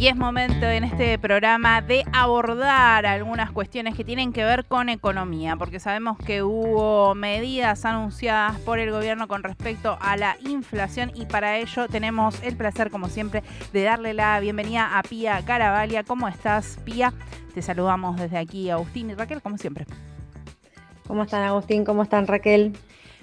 [0.00, 4.88] Y es momento en este programa de abordar algunas cuestiones que tienen que ver con
[4.88, 11.12] economía, porque sabemos que hubo medidas anunciadas por el gobierno con respecto a la inflación
[11.14, 13.42] y para ello tenemos el placer, como siempre,
[13.74, 16.02] de darle la bienvenida a Pía Caravalia.
[16.02, 17.12] ¿Cómo estás, Pía?
[17.52, 19.84] Te saludamos desde aquí, Agustín y Raquel, como siempre.
[21.06, 21.84] ¿Cómo están, Agustín?
[21.84, 22.72] ¿Cómo están, Raquel?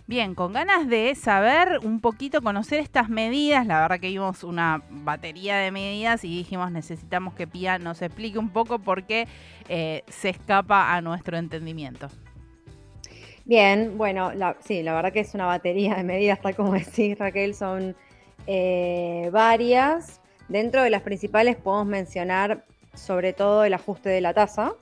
[0.07, 4.81] Bien, con ganas de saber un poquito, conocer estas medidas, la verdad que vimos una
[4.89, 9.27] batería de medidas y dijimos necesitamos que Pía nos explique un poco por qué
[9.67, 12.07] eh, se escapa a nuestro entendimiento.
[13.43, 17.53] Bien, bueno, sí, la verdad que es una batería de medidas, tal como decís Raquel,
[17.53, 17.93] son
[18.47, 20.21] eh, varias.
[20.47, 22.63] Dentro de las principales podemos mencionar
[22.93, 24.73] sobre todo el ajuste de la tasa,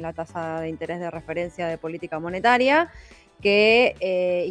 [0.00, 2.90] la tasa de interés de referencia de política monetaria,
[3.42, 4.46] que eh,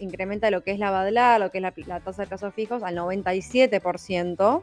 [0.00, 2.96] incrementa lo que es la BADLA, lo que es la, tasa de plazos fijos, al
[2.96, 4.62] 97%.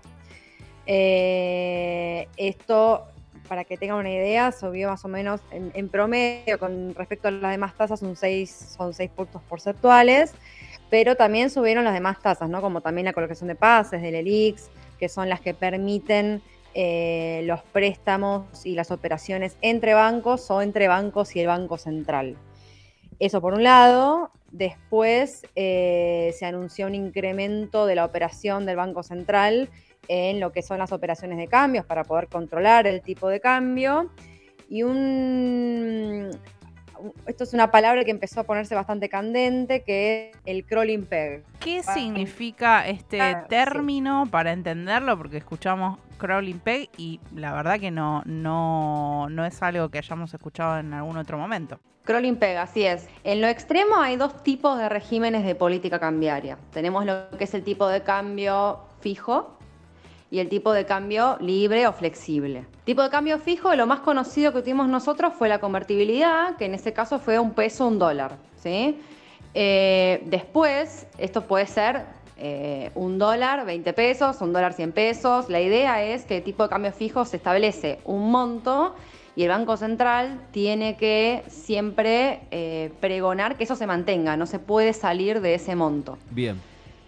[0.88, 3.06] Eh, esto,
[3.50, 7.52] para que tengan una idea, subió más o menos en, promedio con respecto a las
[7.52, 10.34] demás tasas, son 6 son seis puntos porcentuales,
[10.90, 12.62] pero también subieron las demás tasas, ¿no?
[12.62, 16.42] como también la colocación de pases, del ELIX, que son las que permiten
[16.76, 22.38] eh, los préstamos y las operaciones entre bancos o entre bancos y el Banco Central.
[23.20, 24.32] Eso por un lado.
[24.52, 29.70] Después eh, se anunció un incremento de la operación del Banco Central
[30.08, 34.12] en lo que son las operaciones de cambios para poder controlar el tipo de cambio.
[34.70, 36.32] Y un,
[37.26, 41.44] esto es una palabra que empezó a ponerse bastante candente, que es el crawling peg.
[41.60, 45.18] ¿Qué significa este ah, término para entenderlo?
[45.18, 50.34] Porque escuchamos crawling peg y la verdad que no, no, no es algo que hayamos
[50.34, 51.80] escuchado en algún otro momento.
[52.04, 53.08] Crawling peg, así es.
[53.24, 56.58] En lo extremo hay dos tipos de regímenes de política cambiaria.
[56.72, 59.55] Tenemos lo que es el tipo de cambio fijo
[60.36, 62.66] y el tipo de cambio libre o flexible.
[62.84, 66.74] Tipo de cambio fijo, lo más conocido que tuvimos nosotros fue la convertibilidad, que en
[66.74, 68.36] este caso fue un peso, un dólar.
[68.62, 69.00] ¿sí?
[69.54, 72.04] Eh, después, esto puede ser
[72.36, 75.50] eh, un dólar, 20 pesos, un dólar, 100 pesos.
[75.50, 78.94] La idea es que el tipo de cambio fijo se establece un monto
[79.38, 84.60] y el Banco Central tiene que siempre eh, pregonar que eso se mantenga, no se
[84.60, 86.18] puede salir de ese monto.
[86.30, 86.60] Bien.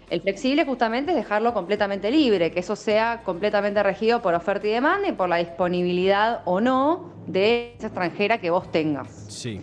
[0.10, 4.72] El flexible justamente es dejarlo completamente libre, que eso sea completamente regido por oferta y
[4.72, 9.26] demanda y por la disponibilidad o no de esa extranjera que vos tengas.
[9.28, 9.60] Sí.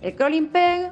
[0.00, 0.90] El crawling peg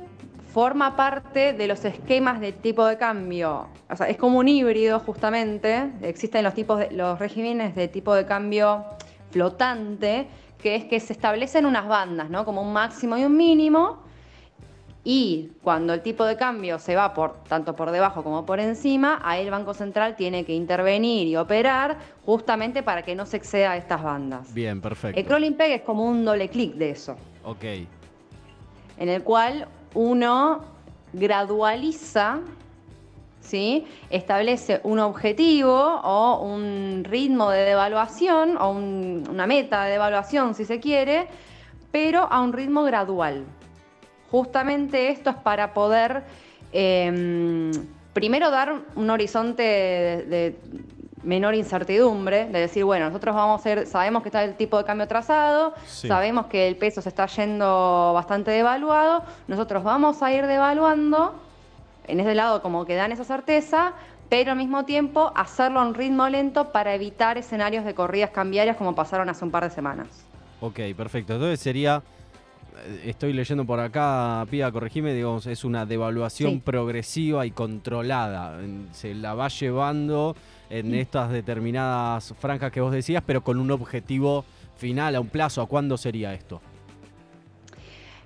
[0.52, 3.68] forma parte de los esquemas de tipo de cambio.
[3.88, 5.90] O sea, es como un híbrido justamente.
[6.02, 8.84] Existen los tipos de, los regímenes de tipo de cambio
[9.30, 10.26] flotante,
[10.58, 12.44] que es que se establecen unas bandas, ¿no?
[12.44, 14.02] Como un máximo y un mínimo
[15.04, 19.20] y cuando el tipo de cambio se va por tanto por debajo como por encima,
[19.24, 23.76] ahí el Banco Central tiene que intervenir y operar justamente para que no se exceda
[23.76, 24.54] estas bandas.
[24.54, 25.18] Bien, perfecto.
[25.18, 27.16] El crawling peg es como un doble clic de eso.
[27.44, 27.64] Ok.
[28.96, 30.60] En el cual uno
[31.12, 32.38] gradualiza,
[33.40, 33.84] ¿sí?
[34.08, 40.78] establece un objetivo o un ritmo de devaluación o una meta de devaluación, si se
[40.78, 41.26] quiere,
[41.90, 43.44] pero a un ritmo gradual.
[44.32, 46.22] Justamente esto es para poder
[46.72, 47.70] em,
[48.14, 50.56] primero dar un horizonte de,
[51.22, 54.84] menor incertidumbre, de decir, bueno, nosotros vamos a ser, sabemos que está el tipo de
[54.84, 60.46] cambio trazado, sabemos que el peso se está yendo bastante devaluado, nosotros vamos a ir
[60.46, 61.34] devaluando,
[62.08, 63.92] en ese lado como que dan esa certeza,
[64.30, 68.78] pero al mismo tiempo hacerlo a un ritmo lento para evitar escenarios de corridas cambiarias
[68.78, 70.08] como pasaron hace un par de semanas.
[70.62, 71.34] Ok, perfecto.
[71.34, 72.02] Entonces sería
[73.04, 78.58] estoy leyendo por acá, Pía, corregime, digamos, es una devaluación progresiva y controlada.
[78.92, 80.36] Se la va llevando
[80.70, 84.44] en estas determinadas franjas que vos decías, pero con un objetivo
[84.76, 85.62] final, a un plazo.
[85.62, 86.60] ¿A cuándo sería esto?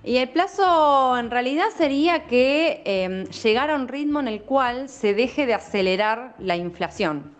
[0.03, 4.87] Y el plazo en realidad sería que em, llegara a un ritmo en el cual
[4.87, 7.35] se deje de acelerar la inflación.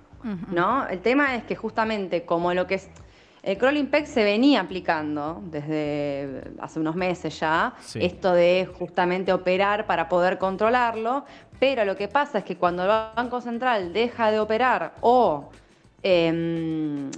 [0.51, 0.85] ¿no?
[0.87, 2.89] El tema es que justamente como lo que es
[3.43, 9.85] el crawling peg se venía aplicando desde hace unos meses ya, esto de justamente operar
[9.85, 11.25] para poder controlarlo,
[11.59, 15.49] pero lo que pasa es que cuando el Banco Central deja de operar o
[16.03, 17.09] em,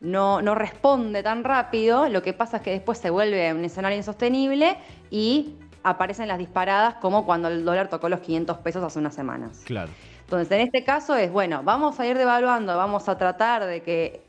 [0.00, 3.96] no, no responde tan rápido, lo que pasa es que después se vuelve un escenario
[3.96, 4.76] insostenible
[5.10, 9.62] y aparecen las disparadas como cuando el dólar tocó los 500 pesos hace unas semanas.
[9.64, 9.90] Claro.
[10.20, 14.27] Entonces, en este caso es, bueno, vamos a ir devaluando, vamos a tratar de que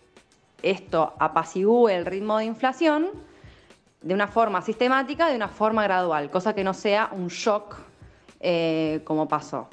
[0.63, 3.07] esto apacigúe el ritmo de inflación
[4.01, 7.75] de una forma sistemática, de una forma gradual, cosa que no sea un shock
[8.39, 9.67] eh, como pasó.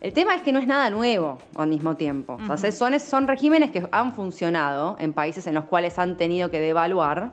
[0.00, 2.38] El tema es que no es nada nuevo al mismo tiempo.
[2.72, 7.32] son, son regímenes que han funcionado en países en los cuales han tenido que devaluar.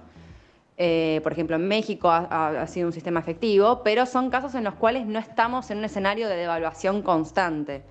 [0.78, 4.74] Eh, por ejemplo, en México ha, sido un sistema efectivo, pero son casos en los
[4.74, 7.84] cuales no estamos en un escenario de devaluación constante.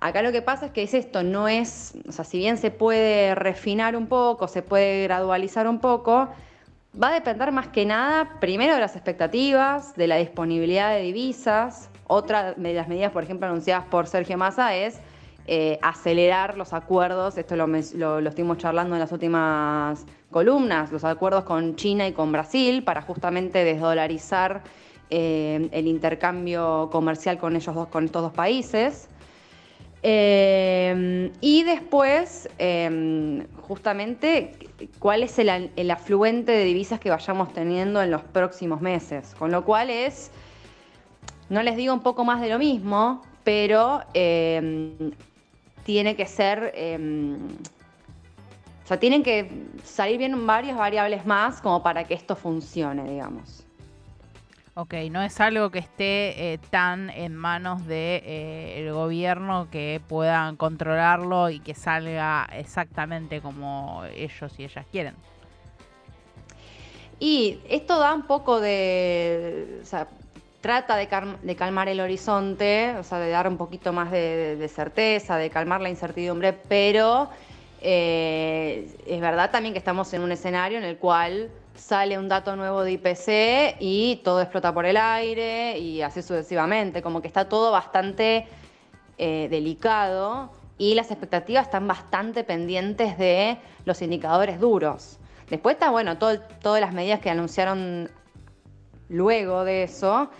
[0.00, 2.70] Acá lo que pasa es que es esto, no es, o sea, si bien se
[2.70, 6.28] puede refinar un poco, se puede gradualizar un poco,
[7.00, 11.90] va a depender más que nada, primero de las expectativas, de la disponibilidad de divisas.
[12.06, 15.00] Otra de las medidas, por ejemplo, anunciadas por Sergio Massa es
[15.48, 21.42] eh, acelerar los acuerdos, esto lo, lo, estuvimos charlando en las últimas columnas, los acuerdos
[21.42, 24.62] con China y con Brasil para justamente desdolarizar
[25.10, 29.08] eh, el intercambio comercial con, ellos dos, con estos dos países.
[30.02, 34.54] Eh, y después, em, justamente,
[34.98, 39.34] cuál es el, afluente de divisas que vayamos teniendo en los próximos meses.
[39.38, 40.30] Con lo cual es,
[41.48, 45.12] no les digo un poco más de lo mismo, pero em,
[45.84, 47.36] tiene que ser, em,
[48.84, 49.50] o sea, tienen que
[49.84, 53.67] salir bien varias variables más como para que esto funcione, digamos.
[54.80, 60.00] Ok, no es algo que esté eh, tan en manos del de, eh, gobierno que
[60.06, 65.16] puedan controlarlo y que salga exactamente como ellos y ellas quieren.
[67.18, 70.06] Y esto da un poco de, o sea,
[70.60, 71.08] trata de,
[71.56, 75.90] calmar el horizonte, o sea, de dar un poquito más de, certeza, de calmar la
[75.90, 77.30] incertidumbre, pero
[77.82, 82.56] eh, es verdad también que estamos en un escenario en el cual sale un dato
[82.56, 87.48] nuevo de IPC y todo explota por el aire y así sucesivamente, como que está
[87.48, 88.46] todo bastante
[89.16, 95.18] eh, delicado y las expectativas están bastante pendientes de los indicadores duros.
[95.48, 98.10] Después está, bueno, todas las medidas que anunciaron
[99.08, 100.30] luego de eso,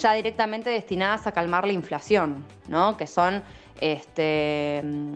[0.00, 2.96] ya directamente destinadas a calmar la inflación, ¿no?
[2.96, 3.42] Que son
[3.80, 5.12] este, mm,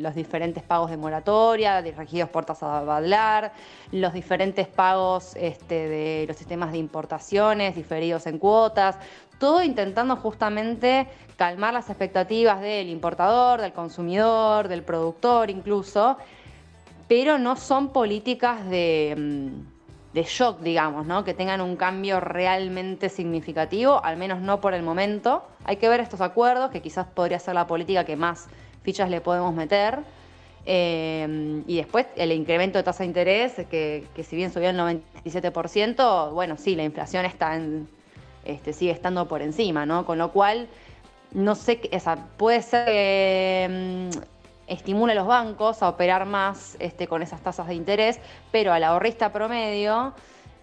[0.00, 3.52] los diferentes pagos de moratoria, regidos por tasa de Badlar,
[3.90, 8.98] los diferentes pagos este, de los sistemas de importaciones diferidos en cuotas,
[9.38, 16.18] todo intentando justamente calmar las expectativas del importador, del consumidor, del productor incluso,
[17.08, 19.73] pero no son políticas de mm,
[20.14, 21.24] de shock, digamos, ¿no?
[21.24, 25.42] que tengan un cambio realmente significativo, al menos no por el momento.
[25.64, 28.46] Hay que ver estos acuerdos, que quizás podría ser la política que más
[28.84, 29.98] fichas le podemos meter.
[30.66, 36.32] Eh, y después el incremento de tasa de interés, que, si bien subió el 97%,
[36.32, 37.88] bueno, sí, la inflación está en,
[38.44, 40.06] este, sigue estando por encima, ¿no?
[40.06, 40.68] Con lo cual,
[41.32, 44.10] no sé, esa, puede ser que
[44.66, 48.20] estimula a los bancos a operar más este, con esas tasas de interés,
[48.50, 50.14] pero al ahorrista promedio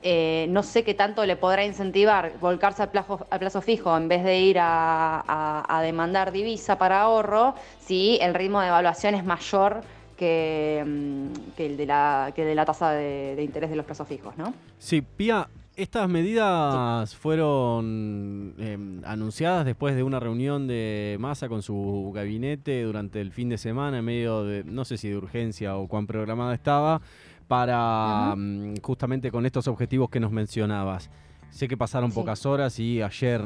[0.03, 4.23] eh, no sé qué tanto le podrá incentivar volcarse al plazo, plazo fijo en vez
[4.23, 9.81] de ir a, demandar divisa para ahorro si el ritmo de evaluación es mayor
[10.17, 11.27] que, mm,
[11.57, 14.53] el, de la, que la tasa de, de interés de los plazos fijos, ¿no?
[14.79, 15.47] Sí, Pía,
[15.81, 23.21] estas medidas fueron em, anunciadas después de una reunión de masa con su gabinete durante
[23.21, 26.53] el fin de semana, en medio de, no sé si de urgencia o cuán programada
[26.53, 27.01] estaba,
[27.47, 31.09] para mm, justamente con estos objetivos que nos mencionabas.
[31.49, 33.45] Sé que pasaron pocas horas y ayer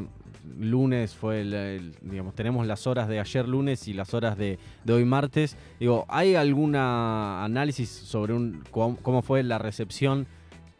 [0.58, 5.04] lunes fue el, digamos, tenemos las horas de ayer lunes y las horas de, hoy
[5.04, 5.56] martes.
[5.80, 10.28] Digo, ¿hay alguna análisis sobre un, cómo fue la recepción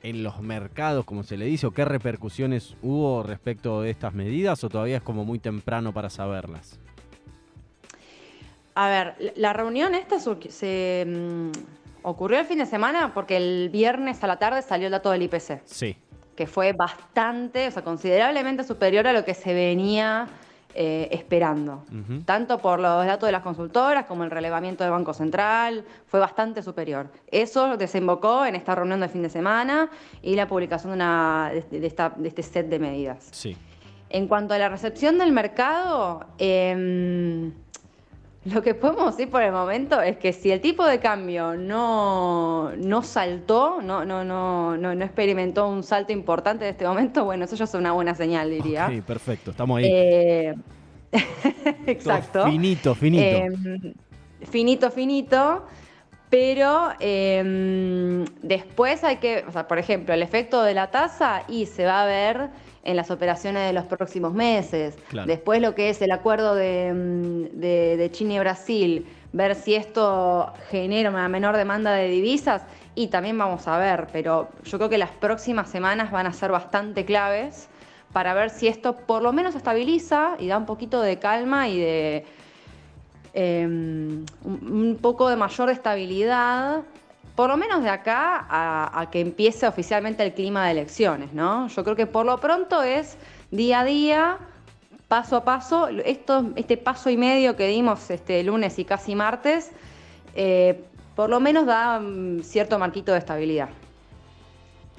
[0.06, 4.62] en los mercados, como se le dice, o qué repercusiones hubo respecto de estas medidas,
[4.62, 6.78] o todavía es como muy temprano para saberlas?
[8.76, 11.50] A ver, la reunión esta se mm,
[12.02, 15.22] ocurrió el fin de semana porque el viernes a la tarde salió el dato del
[15.22, 15.62] IPC.
[15.64, 15.96] Sí.
[16.36, 20.28] Que fue bastante, o sea, considerablemente superior a lo que se venía
[20.78, 21.84] eh, esperando.
[22.26, 26.62] Tanto por los datos de las consultoras como el relevamiento del Banco Central, fue bastante
[26.62, 27.10] superior.
[27.28, 29.88] Eso desembocó en esta reunión de fin de semana
[30.20, 33.26] y la publicación de, una, de, esta, de este set de medidas.
[33.32, 33.56] Sí.
[34.10, 37.50] En cuanto a la recepción del mercado, eh,
[38.52, 42.70] lo que podemos decir por el momento es que si el tipo de cambio no,
[42.76, 47.56] no saltó, no, no, no, no, experimentó un salto importante en este momento, bueno, eso
[47.56, 48.88] ya es una buena señal, diría.
[48.88, 49.84] Sí, perfecto, estamos ahí.
[49.86, 50.54] Eh,
[51.86, 52.44] exacto.
[52.44, 53.24] finito, finito.
[53.24, 53.94] Em,
[54.48, 55.64] finito, finito.
[56.38, 61.64] Pero em, después hay que, o sea, por ejemplo, el efecto de la tasa y
[61.64, 62.50] se va a ver
[62.84, 64.98] en las operaciones de los próximos meses.
[65.24, 71.08] Después lo que es el acuerdo mm, de, China y Brasil, ver si esto genera
[71.08, 72.64] una menor demanda de divisas
[72.94, 76.52] y también vamos a ver, pero yo creo que las próximas semanas van a ser
[76.52, 77.70] bastante claves
[78.12, 81.80] para ver si esto por lo menos estabiliza y da un poquito de calma y
[81.80, 82.26] de
[83.36, 86.82] em, un poco de mayor estabilidad
[87.36, 91.68] por lo menos de acá a, que empiece oficialmente el clima de elecciones, ¿no?
[91.68, 93.18] Yo creo que por lo pronto es
[93.50, 94.38] día a día,
[95.06, 99.70] paso a paso, este paso y medio que dimos este lunes y casi martes,
[100.34, 100.82] eh,
[101.14, 103.68] por lo menos da mm, cierto marquito de estabilidad.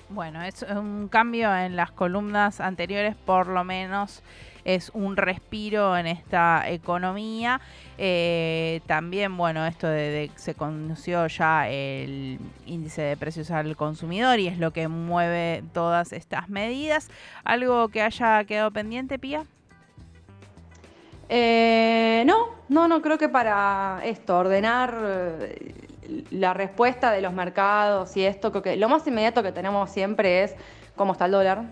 [0.10, 4.22] Bueno, es un cambio en las columnas anteriores, por lo menos
[4.68, 7.62] es un respiro en esta economía.
[7.98, 14.50] Eh, también, bueno, esto de, se conoció ya el índice de precios al consumidor y
[14.50, 17.10] es lo que mueve todas estas medidas.
[17.46, 19.46] ¿Algo que haya quedado pendiente, Pía?
[21.30, 25.76] Eh, no, no, no, creo que para esto, ordenar eh,
[26.32, 30.44] la respuesta de los mercados y esto, creo que lo más inmediato que tenemos siempre
[30.44, 30.56] es
[30.98, 31.64] cómo está el dólar,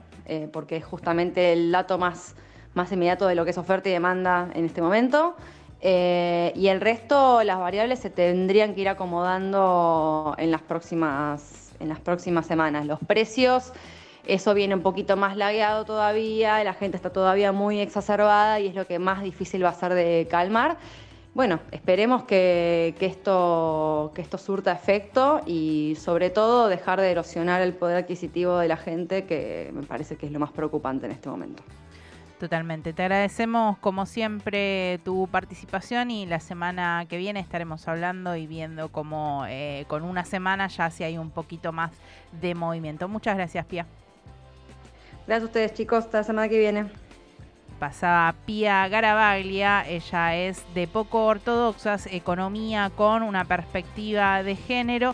[0.51, 2.35] porque es justamente el dato más
[2.75, 5.35] más inmediato de lo que es oferta y demanda en este momento.
[5.81, 11.89] Eh, y el resto, las variables se tendrían que ir acomodando en las próximas, en
[11.89, 12.85] las próximas semanas.
[12.85, 13.73] Los precios,
[14.25, 18.75] eso viene un poquito más lagueado todavía, la gente está todavía muy exacerbada y es
[18.75, 20.77] lo que más difícil va a ser de calmar.
[21.35, 27.73] Bueno, esperemos que, esto, que esto surta efecto y sobre todo dejar de erosionar el
[27.73, 31.29] poder adquisitivo de la gente, que me parece que es lo más preocupante en este
[31.29, 31.61] momento.
[32.39, 32.91] Totalmente.
[32.91, 38.89] Te agradecemos como siempre tu participación y la semana que viene estaremos hablando y viendo
[38.89, 41.91] cómo eh, con una semana ya si hay un poquito más
[42.41, 43.07] de movimiento.
[43.07, 43.85] Muchas gracias, Pia.
[45.27, 46.05] Gracias a ustedes, chicos.
[46.05, 46.87] Hasta la semana que viene.
[47.79, 55.13] Pasaba Pia Garabaglia, ella es de poco ortodoxas, economía con una perspectiva de género